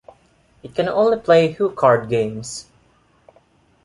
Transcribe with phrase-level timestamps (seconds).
[0.63, 2.65] It can only play HuCard games.